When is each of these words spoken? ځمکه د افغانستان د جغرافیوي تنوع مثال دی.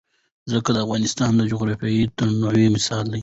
ځمکه 0.49 0.71
د 0.73 0.77
افغانستان 0.85 1.31
د 1.37 1.41
جغرافیوي 1.51 2.03
تنوع 2.17 2.55
مثال 2.75 3.05
دی. 3.13 3.19